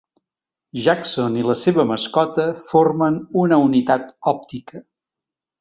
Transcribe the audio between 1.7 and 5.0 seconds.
mascota formen una unitat òptica.